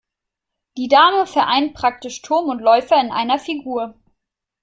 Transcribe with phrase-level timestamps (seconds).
[0.77, 3.93] Die Dame vereint praktisch Turm und Läufer in einer Figur.